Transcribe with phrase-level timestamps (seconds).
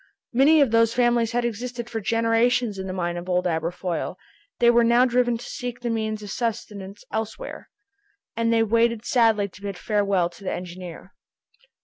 [0.33, 4.15] Many of these families had existed for generations in the mine of old Aberfoyle;
[4.57, 7.69] they were now driven to seek the means of subsistence elsewhere,
[8.35, 11.13] and they waited sadly to bid farewell to the engineer.